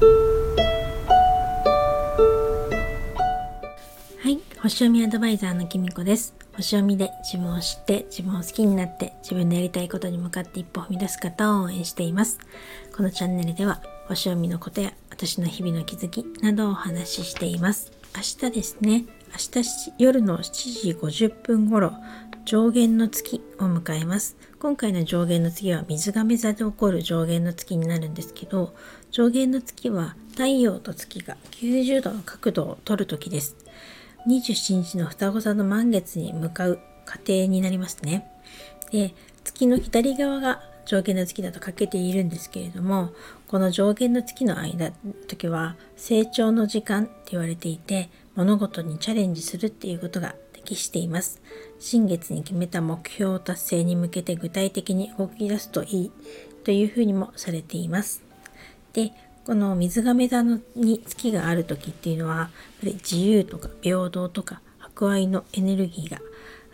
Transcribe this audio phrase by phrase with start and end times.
[0.00, 0.06] は
[4.30, 4.38] い。
[4.60, 6.34] 星読みアドバイザーのきみこです。
[6.54, 12.38] 星読みで自分を知って自分を好きになって自分のやりたいことに向かって一歩踏み出す方を応援しています。
[12.96, 17.92] このチャンネルでは星読みのことや私の日々の気づきなどをお話ししています。
[18.16, 19.04] 明日ですね。
[19.30, 21.92] 明日夜の7時50分頃
[22.44, 24.36] 上限の月を迎えます。
[24.60, 28.74] 今回の上限の月は水亀座で起こる上限の月になるんですけど
[29.12, 33.56] 上限の月は太陽と月が90度の角度を取る時です。
[34.26, 38.28] 27日の双子座の満月に向かう過程になりますね。
[38.90, 43.12] で月の左側が上限の月だと欠けているんですけれども
[43.46, 44.90] この上限の月の間
[45.28, 50.34] 時は成長の時間って言われていて物事にチャレンジするっていうことが
[50.68, 51.40] 適しています。
[51.78, 56.12] 新月に決めた目標達成に向けて具体的に動き出すといい
[56.64, 58.22] というふうにもされています。
[58.92, 59.12] で
[59.44, 62.52] この水亀座のに月がある時っていうのはやっぱ
[62.86, 66.18] り自由とか平等とか博愛のエネルギーが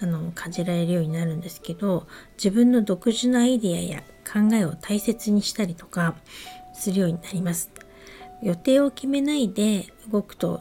[0.00, 6.16] あの感じられるようになるんですけど自分の独自のアイデアや考えを大切にしたりとか
[6.74, 7.70] するようになります。
[8.42, 10.60] 予定を決めないで動くと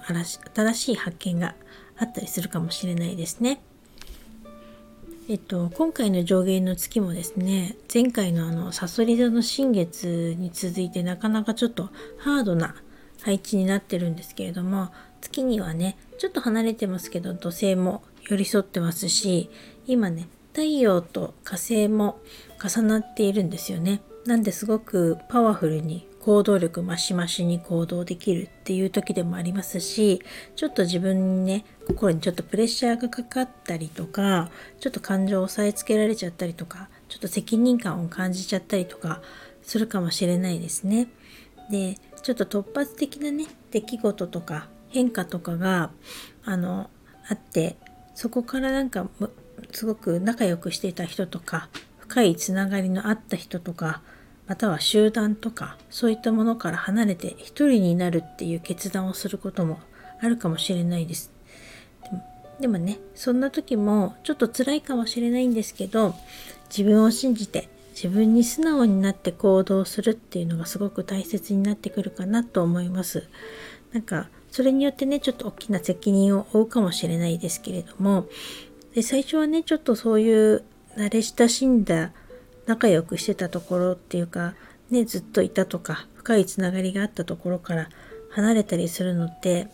[0.54, 1.56] 新しい発見が
[1.98, 3.62] あったりするかもしれないですね。
[5.30, 12.76] えっと、今回の上限の月もですね前回のあのさそり座の新月に続いてなかなかちょっとハードな
[13.22, 14.90] 配置になってるんですけれども
[15.22, 19.50] 月にはねちょっと離れてますけど土星も寄り添ってますし
[19.88, 22.20] 今ね太陽と火星も
[22.62, 24.02] 重なっているんですよね。
[24.26, 30.22] なんですごくパワフルに行動力増し増しに行動できるっていう時でもありますし
[30.56, 34.50] ちょっと自分にね心にちょっとプレッシャーがかかったりとか
[34.80, 39.22] ちょっと感情を押さえつけられちゃったりとかちょっと責任感を感じちゃったりとか
[39.64, 41.10] するかもしれないですね。
[41.70, 45.92] でちょっと突発的なね出来事とか変化とかが
[46.46, 46.90] あの
[47.28, 47.76] あって
[48.16, 49.10] そこからなんか
[49.74, 51.68] すごく仲良くしていた人とか
[51.98, 54.02] 深いつながりのあった人とか
[54.48, 59.80] または集団とかそういったものから離れて一人になるっていう決断をすることも
[60.22, 61.32] あるかもしれないです。
[62.60, 66.14] でもねそんな時もちょっと辛いかもしれないんですけど
[66.70, 73.28] 自分を信じて自分に素直になって行動するっていうのがすごく大切になってくるかなと思います。
[73.92, 78.28] なんかそれによってねちょっと大きな責任を負うかもしれないですけれども
[78.94, 80.64] で最初はねちょっとそういう
[80.96, 82.12] 慣れ親しんだ
[82.66, 84.54] 仲良くしてたところっていうか
[84.90, 87.90] ねずっといたとか深いつながりがあったところから
[88.32, 89.68] 離れたりするのって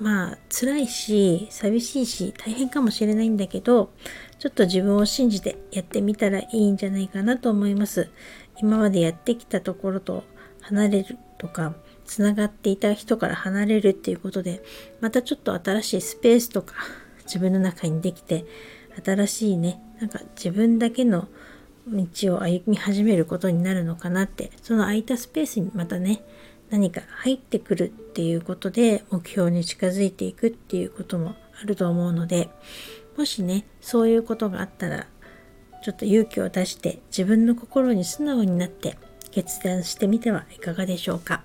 [0.00, 3.92] まあ辛いし寂しいし大変かもしれないんだけど
[4.38, 8.10] ちょっと自分を信じてやってみたらいいんじゃないかなと思います。
[8.58, 10.24] 今までやってきたところと
[10.60, 14.62] 離れるとかつながっていた人から離れるっていうことで
[15.00, 16.74] またちょっと新しいスペースとか
[17.24, 18.44] 自分の中にできて
[19.04, 21.28] 新しいねなんか自分だけの
[21.86, 26.22] 道を歩み始めることになるのかなってその空いたスペースにまたね
[26.70, 32.48] 何か入ってくるっていうことで目標に近づいていくっていうこともあると思うので
[33.16, 35.06] もしねそういうことがあったら
[35.84, 38.96] ちょっと勇気を出して自分の心に素直になって
[39.30, 41.42] 決断してみてはいかがでしょうか。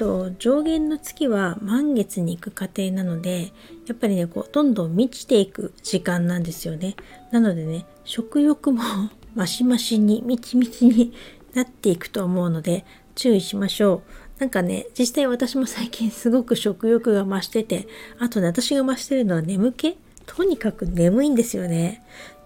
[0.00, 3.52] と上限の月は満月に行く過程なので
[3.86, 6.96] やっぱりねこうどんどん満ちていく時間なんですよね。
[7.30, 8.82] なのでね食欲も
[9.36, 11.12] マシマシにみちみちに
[11.52, 14.02] なっていくと思うので注意しましょ
[14.38, 14.40] う。
[14.40, 17.86] なんかね実際私も最近すごく食欲が増してて
[18.18, 19.98] あとね私が増してるのは眠気？
[20.24, 22.02] とにかく眠いんですよね。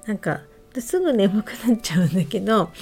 [0.06, 0.40] なんか
[0.80, 2.72] すぐ眠くなっちゃうんだけど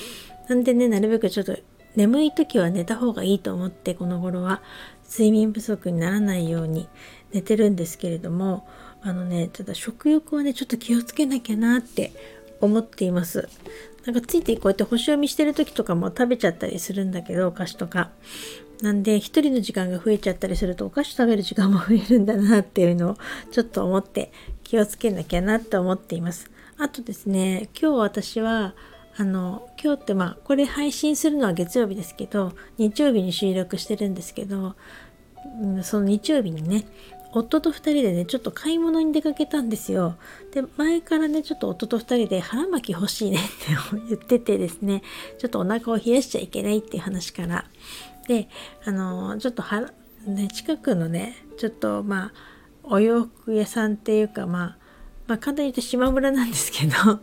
[0.48, 1.58] なんでねなるべくちょっと
[1.96, 4.62] 眠い時は寝た方がいいと思ってこの頃は
[5.10, 6.88] 睡眠不足にならないように
[7.32, 8.66] 寝てるんですけれども
[9.02, 12.12] あのねただ食欲はねちょっと気をつけなきゃなって
[12.60, 13.48] 思っています。
[14.04, 18.10] なんかついてこうやって星読みしてる時とかも食べちゃったりするんだけどお菓子とか。
[18.80, 23.16] なんで一人の時間が増えちゃったりするとお菓子食べる時間も増えるんだなっていうのを
[23.52, 24.32] ちょっと思って
[24.64, 26.50] 気をつけなきゃなって思っています。
[26.78, 28.74] あとですね今日私は
[29.16, 34.74] あの今日ってまあこれ配信するのは月曜日ですけど日曜日に収録してるんですけど、
[35.60, 36.86] うん、その日曜日にね
[37.32, 40.16] 夫と2人でねちょっと買い物に出かけたんですよ。
[40.52, 43.48] で前からねちょっと夫と2人で腹巻き欲しいねって
[44.08, 45.02] 言っててですね
[45.38, 47.64] ちょっとお腹を冷やしちゃいけないっていう話から
[48.28, 48.48] で
[48.84, 49.90] あのちょっとは
[50.26, 52.32] ね近くのねちょっとまあ
[52.84, 54.81] お洋服屋さんっていうかまあ
[55.26, 57.20] まあ簡単に言うと島村なんですけど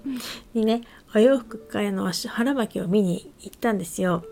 [0.53, 0.81] にね
[1.15, 4.23] お洋服からの腹巻きを見に行ったんですよ。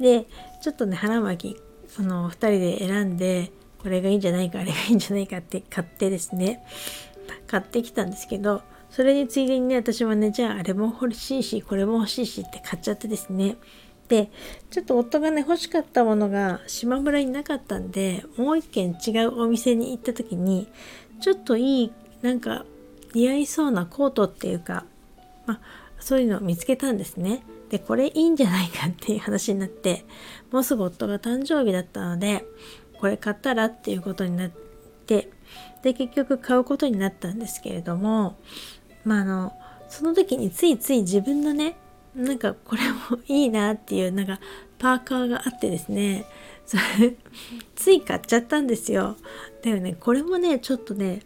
[0.00, 0.26] で
[0.62, 6.64] ちょっとね腹巻きその2人で選んでこれがいいんじゃないかあれがいいんじゃないかって買ってですね。
[7.46, 13.56] 買ってきたんですけどそれについでにね私はねじゃああれも欲しいしこれも欲しいしって買っちゃってですね。
[14.08, 14.30] で
[14.70, 20.68] ちょっと夫がね欲しかったものが島村になかったんでもう一軒違うお店に行った時に
[21.20, 21.92] ちょっといい
[22.22, 22.64] なんか
[23.16, 24.84] 似合いそうなコートっていうか、
[25.46, 25.60] まあ、
[25.98, 27.42] そういうのを見つけたんですね。
[27.70, 30.04] でこれいいんじゃないかっていう話になって
[30.52, 32.44] もうすぐ夫が誕生日だったので
[33.00, 35.30] これ買ったらっていうことになって
[35.82, 38.36] で結局買うことになったんですけれども
[39.04, 39.52] まああの
[39.88, 41.76] その時についつい自分のね
[42.14, 44.38] なんかこれもいいなっていうなんか
[44.78, 46.24] パーカーがあってですね
[46.66, 47.16] それ
[47.74, 49.16] つい買っちゃったんですよ。
[49.64, 51.22] だよねこれもねちょっとね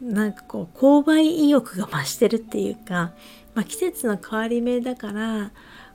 [0.00, 3.12] なんかこう購買意欲が増してるっていうか、
[3.54, 5.50] まあ、季節の変わり目だから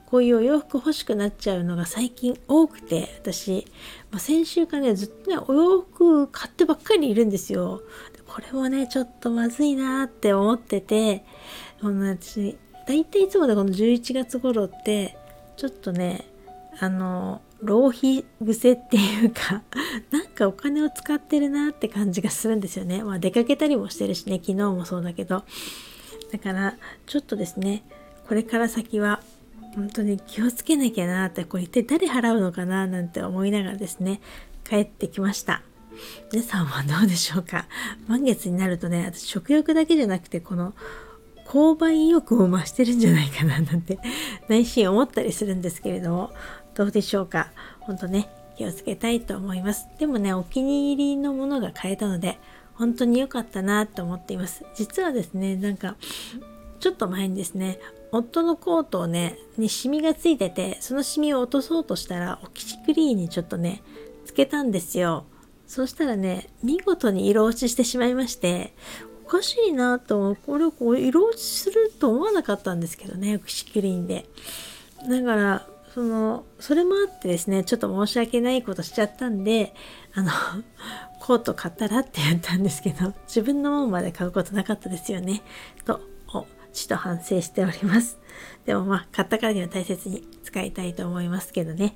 [0.08, 3.66] こういうお洋服欲しくなっちゃうのが最近多くて私、
[4.12, 7.82] まあ、先週からねずっとねお洋服買ってばっかりいるんですよ。
[8.28, 11.26] これもねちょっとまずいなって思ってて
[11.82, 12.58] この私
[12.88, 15.18] 大体いつもでこの11月頃って
[15.58, 16.26] ちょっとね
[16.80, 19.64] あの浪費癖っていうか
[20.12, 23.04] なんかお金を使ってるなって感じがするんですよね。
[23.04, 25.44] まあ出かけたりもしてるしね昨日もそうだけど
[26.32, 27.84] だからちょっとですね
[28.28, 29.22] これから先は
[29.76, 34.20] 本当に気をつけなきゃなってこれ一体誰払うのかななんて思いながらですね
[34.64, 35.62] 帰ってきました。
[36.32, 37.68] 皆さんはどうでしょうか？
[38.08, 40.74] 満月になるとね私食欲だけじゃなくてこの
[41.46, 44.00] 購買意欲も増してるんじゃないかななんて
[44.48, 46.32] 内心思ったりするんですけれども
[46.74, 47.52] どうでしょうか？
[47.82, 48.30] 本当ね
[48.62, 49.88] 気をつけたいと思います。
[49.98, 52.38] でもねお気に入りのものが買えたので
[52.76, 54.64] 本当に良かったなと思っています。
[54.76, 55.96] 実はですねなんか
[56.80, 57.80] ちょっと前にですね
[58.12, 63.82] 夫のコートをねにシミがついててそのシミを落とそうとしたらオキシクリーンにちょっとね
[64.26, 65.26] つけたんですよ。
[65.66, 68.74] そしたらね見事に色落ちしてしまいまして
[69.26, 74.28] おかしいなとこれをこう色落ちすると思わなかったんですけどねオキシクリーンで。
[75.10, 79.74] だからそのそれもあってですねちょっと申し訳ないことしちゃったんで
[80.14, 80.32] あの
[81.20, 85.42] コート買ったらって言ったんですけど自分のものまで買うことなかったですよね。
[85.86, 86.02] と
[86.74, 88.18] ちと反省しております。
[88.66, 91.96] でもまあ買ったからには大切に使いたいと思いますけどね。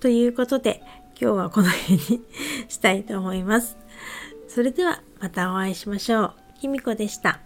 [0.00, 0.82] ということで
[1.20, 2.22] 今日はこの辺に
[2.68, 3.76] したいと思います。
[4.48, 6.32] それではまたお会いしましょう。
[6.60, 7.40] きみこでした。